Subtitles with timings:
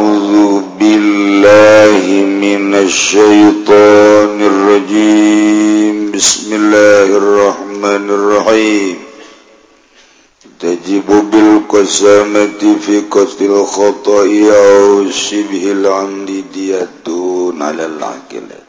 [0.00, 2.04] أعوذ بالله
[2.44, 8.96] من الشيطان الرجيم بسم الله الرحمن الرحيم
[10.60, 14.24] تجب بالقسامة في قتل الخطأ
[14.64, 17.04] أو شبه العمد دية
[17.60, 18.60] على العقلة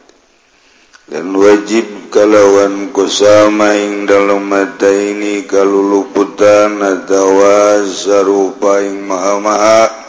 [1.08, 7.40] dan wajib kalawan kusamaing dalam mata ini kalau luputan atau
[7.88, 10.01] sarupaing maha-maha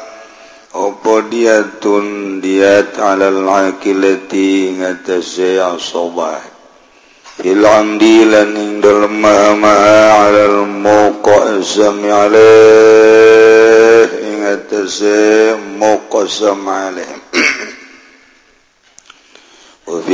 [0.75, 6.43] opo diatun diat alal akilati ngatasé asobah
[7.47, 12.51] ilang dilan ing dalem maha alal muqa sami ale
[14.19, 17.07] ing ngatasé muqa sami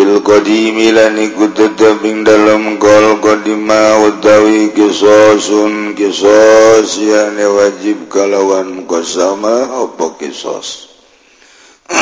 [0.00, 5.92] Filqdimi lan iku tetep ing dalam gol qadima utawi kisosun.
[5.92, 10.88] Kisos yang wajib kalawan kosama apa kisos?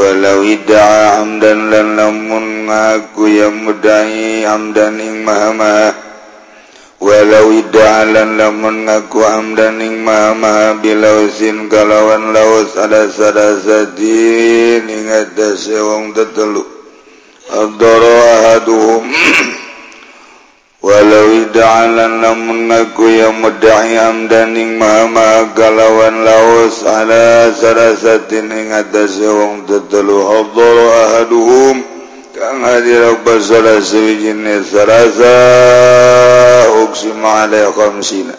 [0.00, 5.88] Walau ida'a amdan lan lamun ngaku yang mudai amdan ing maha maha
[6.96, 14.88] walau ida'a lan lamun ngaku amdan ing maha maha bilausin kalawan laus ada sadasa din
[14.88, 16.73] ingat dasewang teteluk.
[17.44, 19.04] Abdurrahduhum
[20.84, 29.64] Walau ida'ala namun naku yang mudahi amdaning mahama kalawan laos ala sarasatin ing atase wong
[29.64, 31.84] tetelu hadhara ahaduhum
[32.36, 33.80] kang hadir apa salah
[34.64, 35.36] sarasa
[36.84, 38.36] uqsim ala khamsina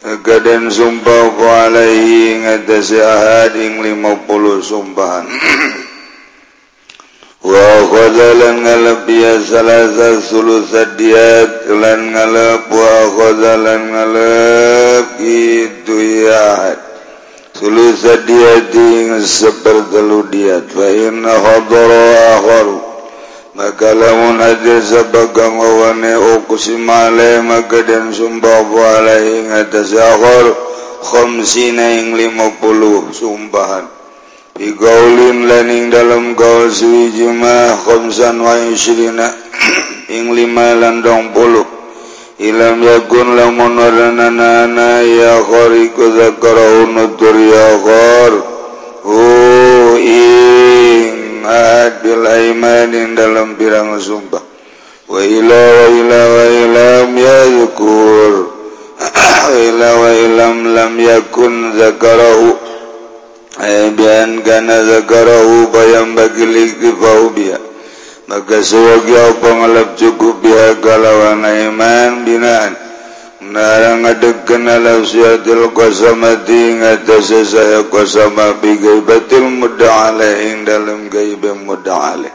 [0.00, 4.28] Kagadan sumpah ku alaihi ing atase ahad ing 50
[4.60, 5.24] sumpahan
[7.46, 16.74] wakhozala ngalebia salasa sulusadiat lan ngalep wakhozala ngalep itu ya
[17.54, 22.04] sulusadiati sepertelu diat fa inna hadara
[22.36, 22.78] akharu.
[23.56, 28.68] Maka lamun ada sebagang wawane uqsim alaih maka dan sumpah
[29.00, 30.52] alaih atas akhar
[31.00, 33.95] khamsina ing 50 sumpahan.
[34.56, 39.28] Bigaulin laning dalam gaul suwi jemaah khamsan wa yusrina
[40.08, 41.68] ing lima landong puluh.
[42.40, 48.32] Ilam yakun lamun waranana ya khori kuzakarahu nutur ya khor.
[49.04, 49.20] Hu
[50.00, 54.40] ing ahad bil aimanin dalam pirang sumpah.
[55.04, 57.38] Wa ila wa ila wa ilam ya
[58.96, 62.55] Wa ila wa ilam lam yakun zakarahu.
[63.66, 67.58] aiban kana zakarahu bayang bagi liktifau biha
[68.26, 72.74] maka suwagi apa ngalap cukup biha kalawan iman binaan.
[73.46, 82.34] Nara ngadegkan alam siatil qasamati ngatasi saya qasama bi gaibatil mudda'alaih dalam gaibah mudda'alaih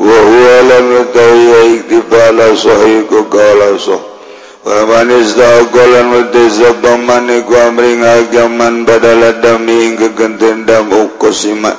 [0.00, 4.09] wa huwa lam yatawi iktifala sahiku kala sahih
[7.48, 11.72] golangaman badala dami gegentendam ukusima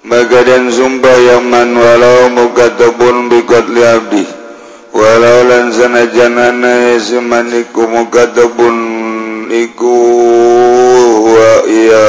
[0.00, 4.24] Maga dan zumba yaman walau muka tebun bikot liabdi.
[4.96, 8.80] Walau lan sanajanana simaniku muka tebun
[9.52, 9.92] iku
[11.28, 12.08] wa iya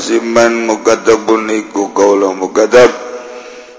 [0.00, 3.05] siman muka tebun iku kaulah muka tebun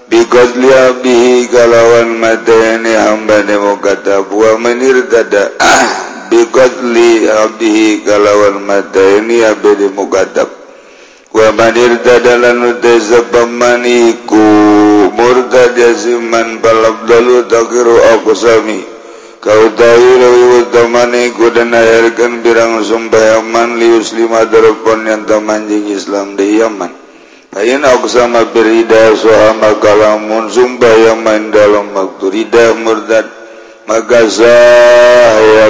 [0.08, 5.52] bigodliabi galawan madani hamba demokata buah menir dada.
[5.60, 10.48] Ah bigodli abdihi galawan madani abdi demokatab
[11.32, 14.44] wa manir dada lanu tezabamaniku
[15.16, 18.84] murtad yasiman balabdalu takiru akusami
[19.40, 26.58] kau tahu lewi utamani ku dan akhirkan birang sumbayaman liuslima darapon yang tamanjing Islam di
[26.60, 26.97] Yaman.
[27.58, 33.26] Aksama berida sohalamun Zumba yang main dalam waktu Ridah murdad
[33.82, 34.62] magaza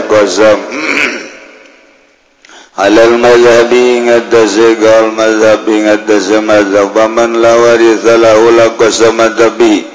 [0.04, 0.60] gozam.
[2.78, 6.92] Halal mazhabi ngadazegal mazhabi ngadaze mazhab.
[6.92, 9.88] Baman la waritha lahu la qasama tabi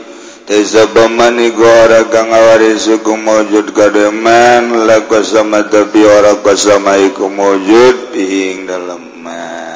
[0.50, 7.32] Taisa baman iku ora kang waris iku mawjud kademan la qasama tabi ora qasama iku
[7.32, 9.73] mawjud ing dalem man.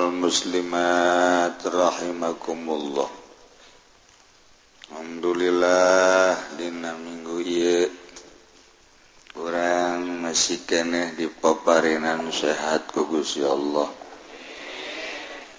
[0.00, 3.12] Muslimat rahimakumullah.
[4.88, 7.84] Alhamdulillah Dina minggu iya
[9.36, 13.92] Kurang masih keneh di paparinan sehat kugus ya Allah.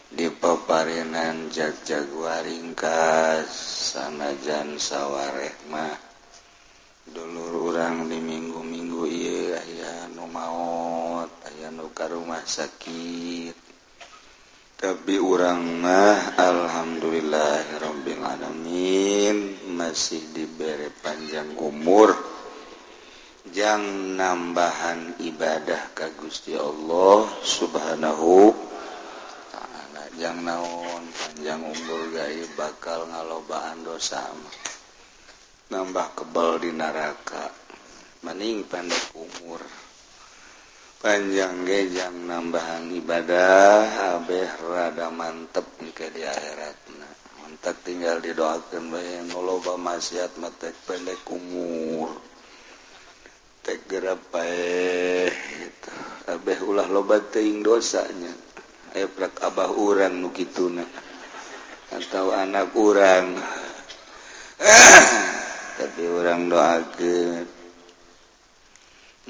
[0.09, 3.49] Di paparinan jag-jag waringkas
[3.93, 5.93] Sanajan sawarehmah
[7.13, 13.62] Dulur orang di minggu-minggu iya Ayah nu maot Ayah nu rumah sakit.
[14.83, 22.11] Kabi urangmah Alhamdulillahirobbil alamin masih diberi panjang umur.
[23.47, 28.51] Jangan nambahan ibadah ka Gusti Allah subhanahu
[29.55, 30.03] ta'ala.
[30.19, 34.19] Jangan naon panjang umur gaib bakal ngalobaan dosa
[35.71, 37.55] nambah kebal di neraka.
[38.27, 39.63] Mening pendek umur.
[41.03, 46.79] panjang gejang nambahan ibadah Abeh rada mantep ke di akhirat
[47.43, 52.15] mantap tinggal didoakan bayang ngoloba maksiat matek pendek umur
[53.67, 58.31] tek gerap itu Abeh ulah loba teing dosanya.
[58.95, 60.87] Eprak abah urang nu kituna.
[61.91, 63.35] Atau anak urang.
[65.83, 67.62] Tapi orang doakan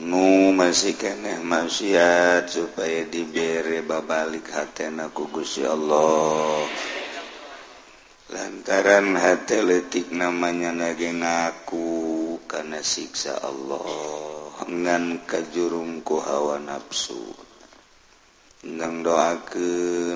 [0.01, 6.66] nu masih keeh maksiat supaya diberre babalik hatna kugus ya Allah.
[8.34, 14.57] Lantaran hateletik namanya nage ngaku karena siksa Allah.
[14.66, 17.30] Ngan kajjurumku hawa nafsu.
[18.74, 19.62] Nang doa ke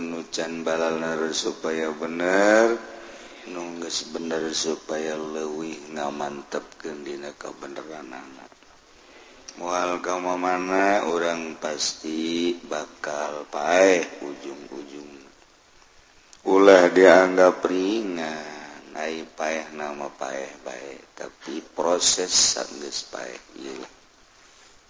[0.02, 2.82] nucan balanar supaya bener.
[3.54, 8.47] Nunggas bener supaya lewih nga mantap kedina kebenaran anak
[9.58, 15.12] mual kamu mana orang pasti bakal pae ujung-ujung.
[16.48, 18.58] Ulah dianggap ringan
[18.98, 23.94] naik payah nama payah baik tapi proses sangges payah ilah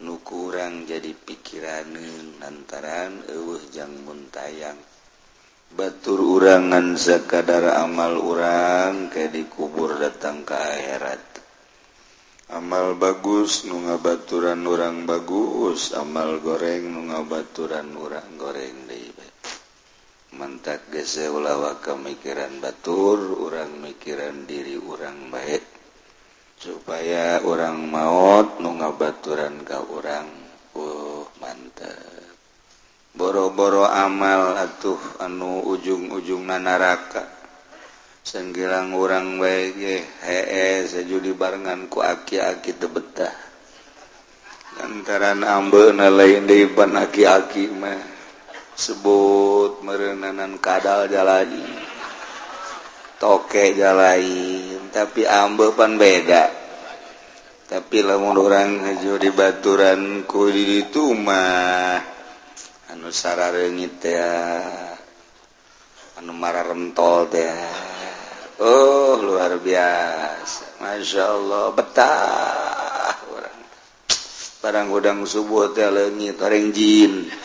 [0.06, 1.92] nu kurang jadi pikiran
[2.38, 4.80] lantaran eueuh jang muntayang
[5.76, 11.47] batur urangan sekadar amal urang ke dikubur datang ke akhirat.
[12.52, 15.92] amal bagus nu ngabaturan orang bagus.
[15.92, 18.78] Amal goreng nu ngabaturan orang goreng
[20.38, 25.66] mantak gese ulawa kemikiran batur orang mikiran diri orang baik
[26.62, 30.30] supaya orang maut nu ngabaturan ka orang
[30.78, 31.96] oh mantap
[33.18, 37.37] boro-boro amal atuh anu ujung-ujung naraka.
[38.28, 39.80] senggilang orang baik
[40.28, 43.32] he sejudi barengan ku aki-aki tebetah
[44.76, 48.04] lantaran ambe na lain diban aki-aki mah
[48.76, 51.64] sebut merenanan kadal jalani
[53.16, 56.66] toke jalain tapi ambe pan beda.
[57.68, 62.00] Tapi lamun orang haju di baturan ku di itu mah
[62.96, 64.32] anu sararengit ya
[66.16, 67.97] anu mararentol teh.
[68.58, 70.82] Oh luar biasa.
[70.82, 73.60] Masya Allah betah orang.
[74.66, 77.14] Barang udang subuh teh leungit orang jin.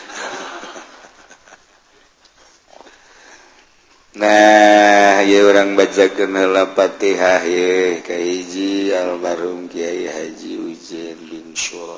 [4.13, 11.97] Nah ya orang baca kenala patihah ya kaiji almarhum Kiai Haji Ujen bin syur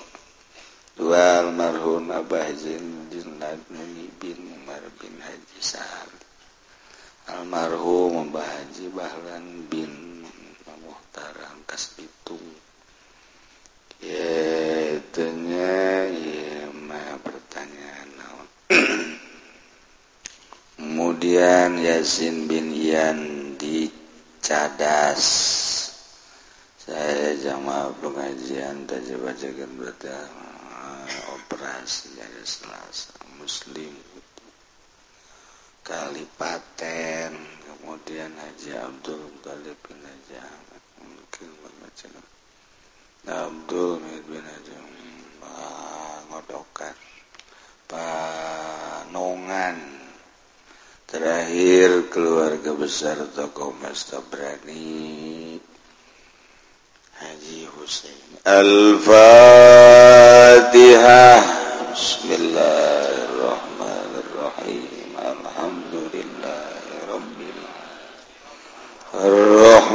[0.95, 3.35] dua almarhum Abah jin bin
[4.23, 6.24] bin Umar bin Haji Sahab
[7.25, 10.21] almarhum Mbah Haji Bahlan bin
[10.85, 12.45] Muhtar Angkas Bitung.
[14.05, 18.49] Ya itunya ya mah pertanyaan naon.
[20.77, 23.21] Kemudian Yasin bin Ian
[23.57, 23.89] di
[24.45, 25.25] Cadas.
[26.77, 31.09] Saya jamaah pengajian tajib ajakan berarti ah,
[31.41, 34.24] operasi jadi Selasa Muslim.
[35.85, 40.41] Kalipaten kemudian Haji Abdul Talib bin Haji
[41.05, 42.09] mungkin macam
[43.29, 44.81] Abdul bin Haji
[46.33, 46.97] Ngodokan
[47.85, 49.77] Panongan.
[51.05, 55.61] Terakhir keluarga besar tokoh Mas Tabrani
[57.21, 58.41] Haji Hussein.
[58.49, 59.15] Al-Fatihah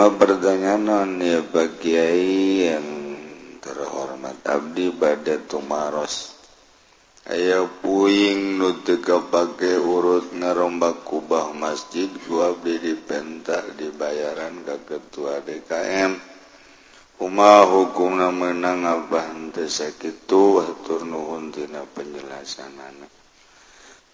[0.00, 2.88] Ima pertanyaan ya Pak Kiai yang
[3.60, 6.40] terhormat Abdi pada Tumaros.
[7.28, 16.16] Ayo puing nute pakai urut ngarombak kubah masjid gua di dipentak dibayaran ke ketua DKM
[17.20, 23.19] Uma hukumna menang abah henteu sakitu atur nuhun tina penjelasan anak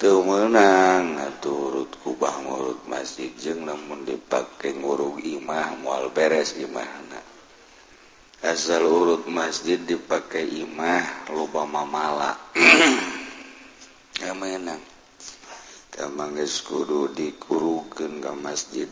[0.02, 1.16] menang.
[1.40, 3.32] Turut kubahurut masjid.
[3.36, 7.36] Jeng namun dipakai ngurug imah mual beres gimana
[8.46, 12.38] asal urut masjid dipakai imah lupa mamala.
[14.36, 14.80] Menang.
[15.90, 18.84] Kamanges kudu dikurukan ke masjid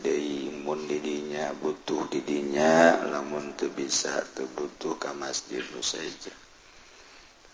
[0.65, 6.33] mun didinya butuh didinya lamun tuh bisa tuh butuh ke masjid nu saja.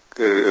[0.10, 0.48] Ke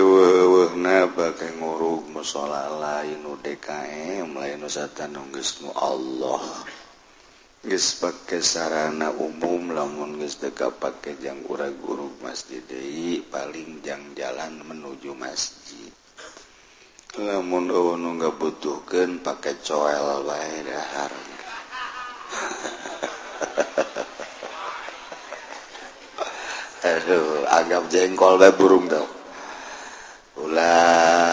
[0.76, 1.89] na pakai ngurug
[2.20, 6.44] musola lain DKM lain Nusatan nunggismu Allah.
[7.64, 12.60] Gis pakai sarana umum lamun guys dekat pakai jang ura guru masjid
[13.24, 15.88] paling jang jalan menuju masjid.
[17.24, 21.12] Lamun oh nu nggak butuhkan pakai coel wae dahar
[26.84, 29.08] aduh agak jengkol bae burung dong.
[30.36, 31.29] Ulah.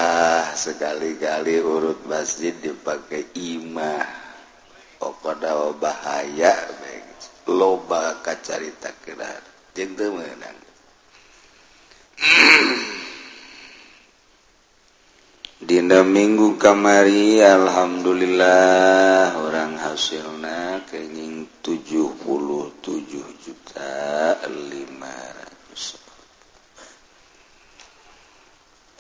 [0.57, 4.25] sekali-kali urut masjid dipakai imah.
[4.97, 6.57] Okodawa bahaya
[7.47, 9.39] loba kacarita kenar
[9.71, 10.59] jeng menang
[15.67, 22.27] Dina minggu kamari Alhamdulillah orang hasilna kenging 77
[23.39, 23.95] juta
[24.43, 26.06] 500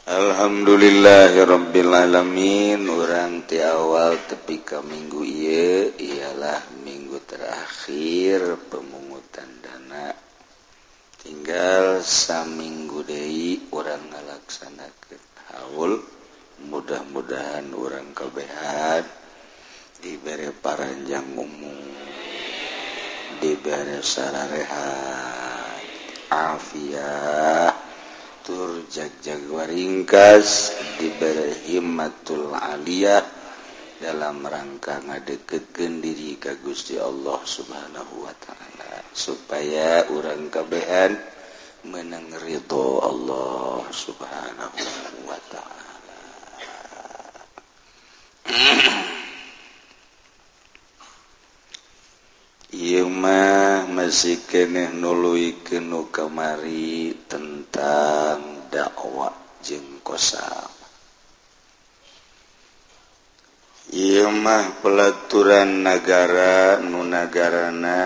[0.07, 10.15] Alhamdulillahirobbilalamin orang ti awal tepi ke minggu ye ialah minggu terakhir pemungutan dana.
[11.19, 15.19] Tinggal saminggu Dei orang ngalaksanakan
[15.51, 15.99] haul.
[16.71, 19.03] Mudah-mudahan orang kebehat
[19.99, 21.83] diberi paranjang umum.
[23.43, 25.83] Diberi sararehat
[26.31, 27.76] afiah
[28.47, 30.71] batur Jajaguaringkas
[31.03, 33.19] diberhimatul Aliyah
[33.99, 41.19] dalam rangka ngadekeken diri ka Gusti Allah subhanahu Wa ta'ala supaya orang kebehan
[41.91, 44.79] menang ridho Allah subhanahu
[45.27, 46.19] Wa ta'ala.
[52.67, 59.31] Imah masih keeh nului kenu kamari tentang dakwah
[59.63, 60.67] jengkosa
[63.95, 67.99] Imah pelaturan negara nunagarana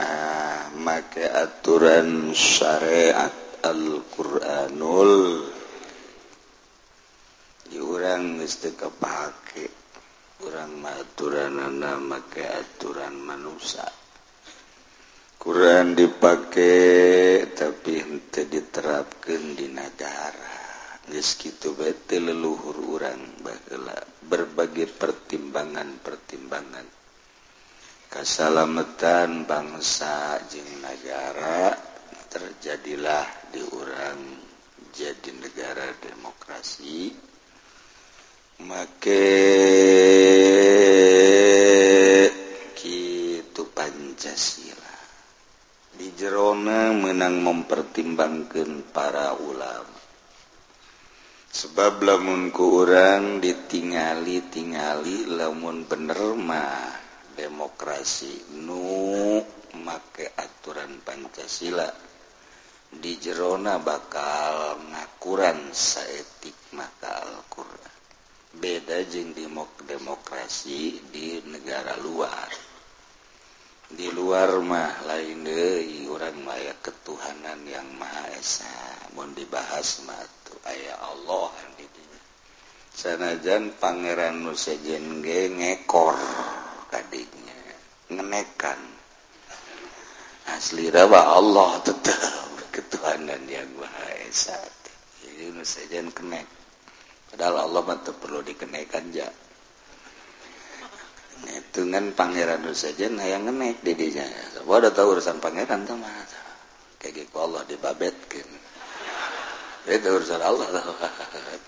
[0.00, 5.44] ah, make aturan syariat Alquranul.
[7.68, 8.40] Diurang
[8.96, 9.68] pakai
[10.40, 14.05] kurang aturan anak make aturan manusia.
[15.46, 20.58] Quran dipakai tapi untuk diterapkan di negara
[21.06, 23.94] gitu bete leluhur orang bahwa
[24.26, 26.82] berbagai pertimbangan-pertimbangan.
[28.10, 31.78] Kesalamatan bangsa jeng negara
[32.26, 34.18] terjadilah di orang
[34.90, 37.14] jadi negara demokrasi.
[38.66, 39.22] Make
[42.74, 45.05] gitu Pancasila.
[45.96, 49.96] di Jerona menang mempertimbangkan para ulama.
[51.56, 56.92] Sebab lamunku orang ditingali-tingali lamun bener mah
[57.32, 59.40] demokrasi nu
[59.80, 61.88] make aturan Pancasila.
[62.92, 67.94] Di Jerona bakal ngakuran saetik maka Alquran.
[68.56, 72.65] Beda jeng demok demokrasi di negara luar.
[73.86, 78.66] di luar mah lain deh orang maya ketuhanan yang Maha Esa.
[79.14, 82.20] Mau dibahas mah tuh ayah Allah di dinya
[82.90, 86.18] sanajan pangeran nu sejen ge ngekor
[86.90, 87.60] kadiknya
[88.10, 88.80] ngenekan.
[90.50, 94.58] Asli rawa Allah tetap ketuhanan yang Maha Esa.
[95.22, 96.48] Jadi nu sejen kenek.
[97.30, 99.30] Padahal Allah mah perlu dikenekan ja.
[101.76, 104.24] Dengan pangeran saja nah yang ngenek didinya.
[104.64, 106.08] Gua udah tahu urusan pangeran sama
[106.96, 108.48] kayak gitu Allah dibabetkan.
[109.86, 110.66] Itu urusan Allah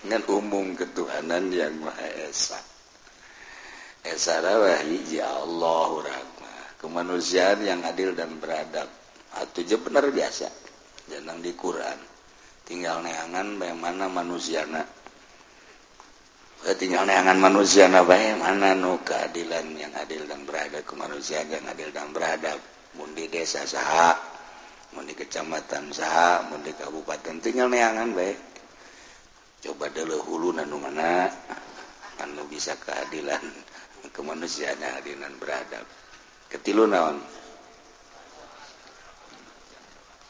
[0.03, 2.57] dengan umum ketuhanan yang maha esa.
[4.01, 8.89] Esa rawah ya Allah rahmah kemanusiaan yang adil dan beradab.
[9.39, 10.49] Atau aja benar biasa.
[11.07, 11.99] Jangan di Quran.
[12.65, 14.98] Tinggal neangan bagaimana manusia nak
[16.59, 22.59] ketinangan manusia nabae mana nu keadilan yang adil dan beradab kemanusiaan yang adil dan beradab.
[22.97, 24.17] Mundi desa saha
[24.97, 28.41] mundi kecamatan saha mundi kabupaten tinggal neangan baik
[29.61, 31.29] coba dulu hulu nanu mana
[32.19, 33.41] anu bisa keadilan.
[34.15, 35.85] Kemanusiaan yang adil dan beradab.
[36.49, 37.19] Ketilu naon?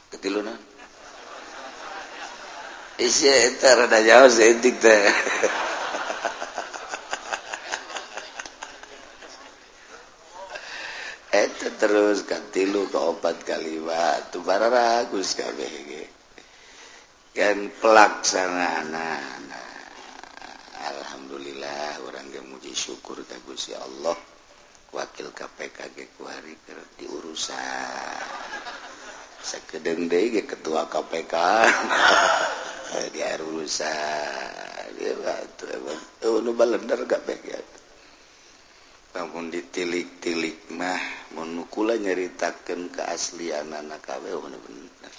[0.09, 0.61] Ketilu naon?
[2.99, 5.03] Isya itu rada jauh sih teh.
[11.79, 15.71] terus gantilu keopat kaliwat tubara ragus kabeh
[17.31, 19.39] kan pelaksanaan nah,
[20.79, 24.17] Alhamdulillah orang yang muji syukur ka Gusti Allah.
[24.89, 28.25] Wakil KPK KPKG kuari keur diurusan
[29.39, 31.35] sakedeung deui ge ketua KPK
[33.13, 34.87] di urusan.
[34.97, 36.01] Dia batu emang
[36.43, 37.78] nu balender KPK
[39.15, 41.01] namun ditilik-tilik mah
[41.33, 45.13] menukula nyeritakan keaslian anak kawe oh, bener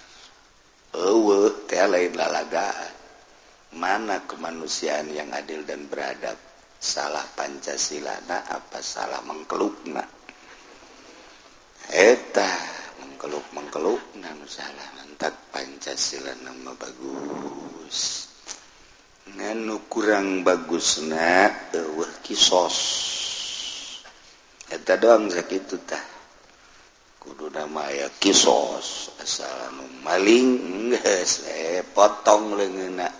[0.90, 2.74] Ewe, teh lain lalaga
[3.70, 6.34] Mana kemanusiaan yang adil dan beradab?
[6.80, 10.02] Salah Pancasilana apa salah mengkelukna?
[11.86, 12.50] Eta
[12.98, 18.26] mengkeluk mengkeluk nanu salah mantak Pancasila nama bagus.
[19.38, 23.19] Nganu kurang bagusna eueuh kisos.
[24.70, 26.04] eta doang sakit tah.
[27.20, 29.12] Kudu nama ya kisos.
[29.20, 33.12] Asal maling eh potong lengenak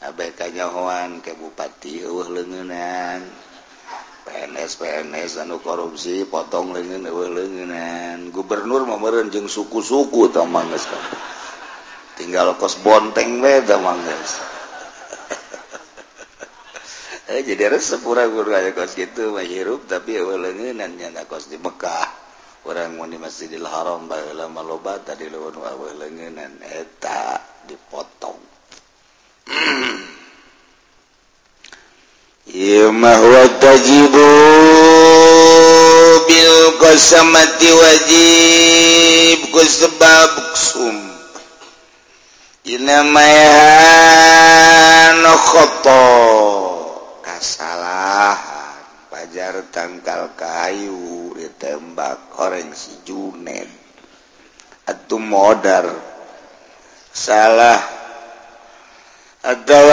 [0.00, 3.20] abe kanyahoan ke bupati eueuh leungeunaan
[4.24, 10.44] PNS PNS anu korupsi potong leungeun eueuh leungeunaan gubernur mah meureun suku-suku tah
[12.20, 14.59] tinggal kos bonteng we tah manggeus.
[17.30, 19.86] eh jadi resep orang guru aja kos gitu mah hirup.
[19.86, 22.20] Tapi euleungeunnan nya na kos di Mekah.
[22.60, 28.36] Orang mau di Masjidil Haram baheula mah loba tadi leuweun euleungeunnan eta dipotong
[32.50, 34.28] Ieu mah wa tajibu
[36.28, 41.00] bil qasamati wajib ku sebab sum
[42.68, 44.04] Inna mayahan
[45.48, 46.59] khotob
[47.40, 48.36] masalah.
[49.08, 53.64] Pajar tangkal kayu ditembak orang si Junet.
[54.84, 55.88] Atau modar.
[57.10, 57.80] Salah.
[59.40, 59.88] Atau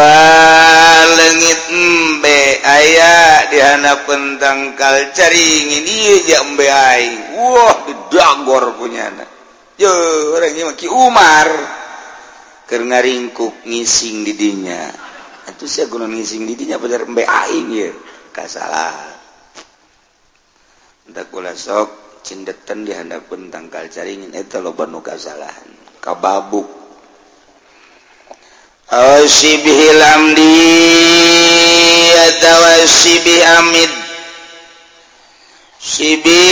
[1.15, 9.29] lengit embe ayah dihanapkan tangkal caringin ini ya embe aing wah didagor punya anak.
[9.79, 9.87] Yo
[10.35, 11.47] orangnya maki Umar.
[12.67, 15.06] Karena ringkuk ngising didinya.
[15.57, 17.89] Itu saya guna ngising didinya bener mbe aing ya.
[18.29, 19.17] Kasalah
[21.09, 26.67] Entah kula sok cindetan di hadapan tangkal caringin itu lo penuh kesalahan kababuk.
[28.91, 30.61] Awasibihil amdi
[32.11, 33.91] atau asibih amid.
[35.81, 36.43] Sibi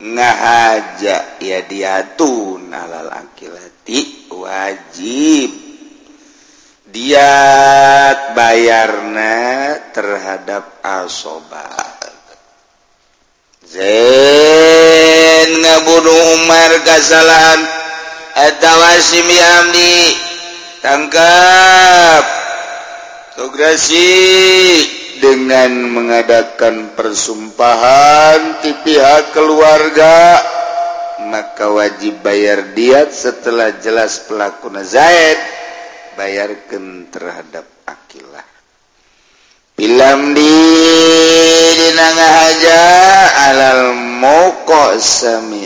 [0.00, 5.71] ngahaja ya diatun alal akilati wajib
[6.92, 9.40] diat bayarna
[9.96, 12.12] terhadap asobat.
[13.64, 17.60] Zain ngabunuh Umar kesalahan
[18.36, 20.12] atawasi miamdi
[20.84, 22.24] tangkap.
[23.40, 24.12] Tugrasi
[25.24, 30.44] dengan mengadakan persumpahan di pihak keluarga
[31.32, 35.61] maka wajib bayar diat setelah jelas pelaku Zaid.
[36.16, 38.44] bayarkan terhadap akilah.
[39.72, 40.20] Film
[42.20, 42.84] aja
[43.50, 45.64] alal moko semi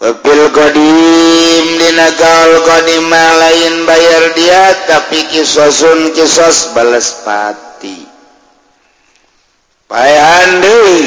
[0.00, 8.08] Wapil kodim dinagaul kodim lain bayar dia tapi kisosun kisos balas pati.
[9.84, 11.04] Payahan deui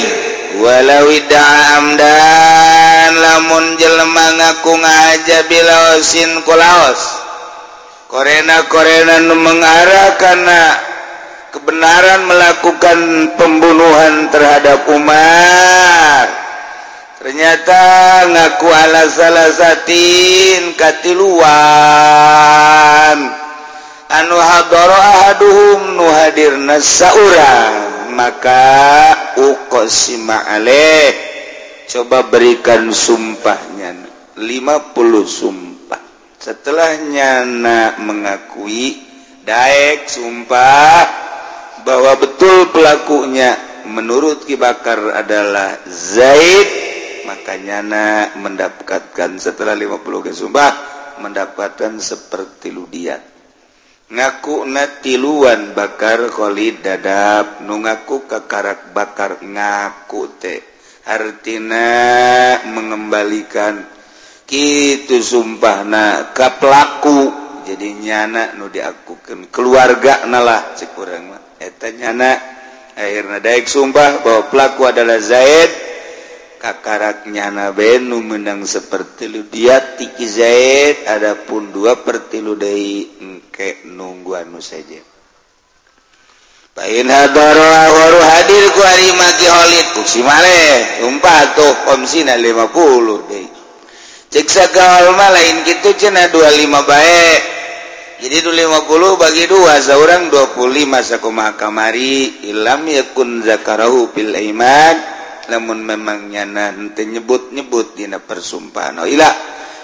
[0.61, 1.09] walau
[1.81, 2.82] amdan.
[3.15, 7.01] Lamun jelema ngaku ngaja bilaosin kulaos
[8.13, 10.61] korena korena nu mengarah karena
[11.53, 16.29] kebenaran melakukan pembunuhan terhadap Umar.
[17.21, 17.81] Ternyata
[18.29, 21.47] ngaku ala salah satin katiluan.
[24.13, 30.45] Anu hadoro ahaduhum nu hadirna saurang maka uqsima
[31.87, 33.95] coba berikan sumpahnya.
[34.37, 34.93] 50
[35.23, 36.01] sumpah.
[36.41, 41.03] Setelahnya nak mengakui Daek sumpah
[41.83, 43.59] bahwa betul pelakunya
[43.91, 46.67] menurut Kibakar adalah Zaid
[47.27, 50.71] makanya nak mendapatkan setelah 50 sumpah
[51.19, 53.19] mendapatkan seperti ludiat
[54.07, 60.72] ngaku na tiluan bakar Khalid dadap nu ngaku kekarak bakar ngaku teh
[61.07, 61.89] artina
[62.69, 63.91] mengembalikan.
[64.53, 67.33] Itu sumpah na kaplaku
[67.65, 69.49] jadi nyana nu diakukan.
[69.49, 71.41] Keluarga nalah cekurang mah.
[71.57, 72.37] Eta nyana
[72.93, 75.71] akhirnya daik sumpah bahwa pelaku adalah Zaid.
[76.61, 79.49] Kakarak nyana benu menang seperti lu.
[79.49, 85.01] Dia tiki Zaid adapun dua pertilu dari engke nunggu anu saja.
[86.73, 89.81] Pain hadaro hadir ku hari maki holi
[91.05, 91.73] umpat tuh
[95.61, 97.41] gitu cena 25 baik.
[98.23, 100.57] Jadi itu 50 bagi dua seorang 25
[101.05, 102.41] sakuma kamari.
[102.49, 104.95] Ilam yakun zakarahu bil iman.
[105.53, 109.03] Lamun memangnya nanti nyebut-nyebut dina persumpahan.
[109.03, 109.35] Oh ilah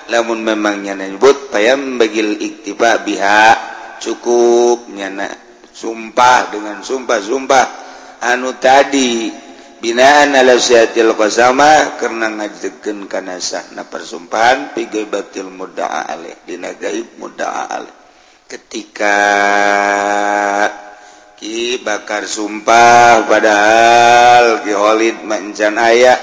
[0.10, 3.54] memang memangnya nyebut payam bagil iktiba biha.
[4.02, 5.30] Cukup nyana
[5.70, 7.66] sumpah dengan sumpah-sumpah.
[8.24, 9.30] Anu tadi
[9.80, 17.88] binaan alatil qzama karena ngajeken kana sahna persumpahan pigai batil mudaa dina gaib mudaa
[18.48, 19.18] ketika
[21.40, 26.20] ki bakar sumpah padahal ki holid mancan ayah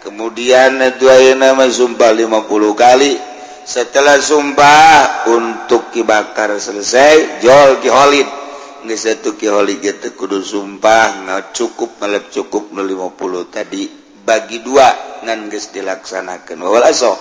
[0.00, 3.14] kemudian dua nama sumpah 50 kali.
[3.60, 8.39] Setelah sumpah untuk ki bakar selesai jol ki holid
[10.16, 13.82] kudu sumpah nggak cukup melep cukup 50 tadi
[14.24, 17.12] bagi dua ngan guys dilaksanakan wawal aso.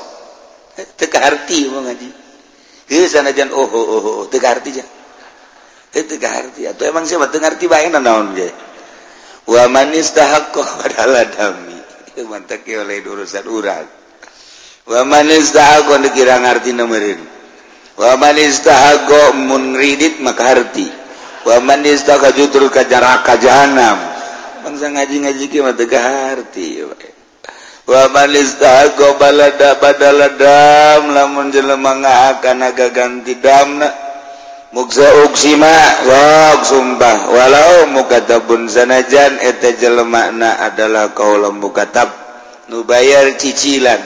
[0.79, 2.09] Eh, teka arti mengaji
[2.89, 4.85] ini sana jan oh oh oh, oh teka arti ja
[5.89, 8.49] eh teka atau emang siapa teka arti baik naon ge?
[9.49, 11.75] Wa manis tahakko adalah dami
[12.13, 13.87] itu mantak oleh urusan urang.
[14.85, 17.39] Wa manis tahakko dikira ngarti nemerin
[17.99, 20.87] wa manis tahakko munridit maka arti
[21.47, 22.83] waman istaka ka
[24.59, 26.83] bangsa ngaji ngaji ki mah teu harti
[30.37, 34.09] dam lamun jelema ngaakan aga ganti damna
[34.69, 35.73] muksa uksima
[36.05, 37.33] wa sumpah.
[37.33, 40.29] Walau mukatabun sanajan eta jelema
[40.61, 42.09] adalah kaula mukatab
[42.69, 43.97] nu bayar cicilan.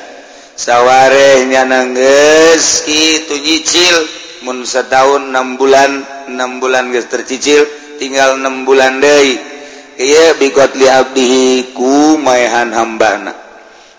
[0.54, 3.98] Sawarehnya nanggeus kitu nyicil.
[4.44, 7.66] Mun setahun enam bulan 6 bulan guys tercicil
[7.98, 9.54] tinggal 6 bulan Dei
[9.98, 13.34] ia bigotli Abdihi kumahan hambana.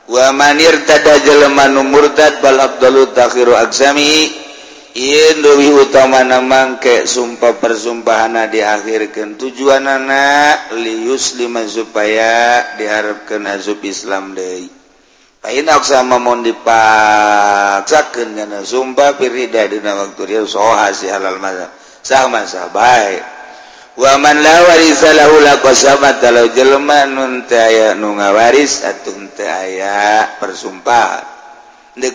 [0.04, 4.42] Wamanir tada jelemanu murtad bal Abdul takhiru aksami.
[4.94, 14.38] In duwi utama mangke sumpah persumpahana diakhirkan tujuan anak lius lima supaya diharapkan azub Islam
[14.38, 14.70] Dei
[15.44, 21.83] Pain sama mau dipaksakan karena sumpah pirida dina waktu dia soha si halal mazhab.
[22.04, 23.24] sama sahabat
[23.96, 24.44] waman
[27.96, 28.84] nu ngawaris
[29.40, 31.24] aya persumpah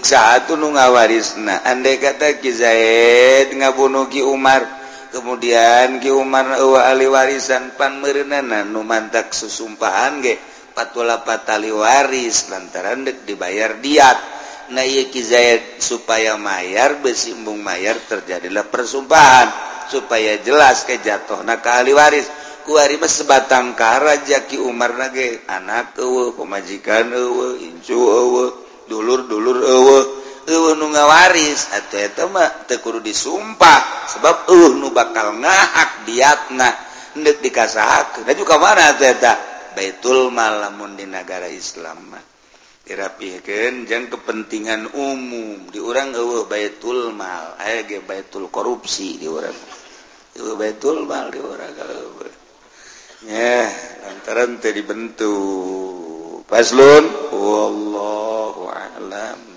[0.06, 4.62] saat nu ngawaris nah andai kata Kizaid ngabunuh Ki Umar
[5.10, 10.38] kemudian Ki Umar ahli warisan panmerana nu mantak susumpahan ge
[10.80, 14.40] patula patali waris lantaran dek dibayar diat.
[14.72, 19.69] Nah iya Kizaid supaya mayar besimbung mayar terjadilah persumpahan.
[19.90, 22.30] supaya jelas ke jatuh nah kali waris
[22.70, 28.52] kuari mah sebatang kara jaki Umar nage anak eueuh pemajikan eueuh incu eueuh
[28.86, 30.06] dulur-dulur eueuh
[30.50, 31.74] eueuh nu ngawaris.
[31.78, 36.70] Atau eta mah teu kudu disumpah sebab eueuh nu bakal ngahak diatna
[37.18, 38.26] hendeuk dikasahakeun.
[38.26, 39.34] Aju ka mana atuh eta?
[39.78, 42.24] Baitul malamun di negara Islam mah.
[42.84, 45.70] Dirapihkeun jeung kepentingan umum.
[45.70, 49.79] Di urang eueuh Baitul Mal aya ge Baitul korupsi di urang.
[50.56, 51.08] betul
[53.28, 53.68] ya eh,
[54.08, 57.04] lantaran tadi bentuk paslon
[57.36, 59.49] wallahu a'lam.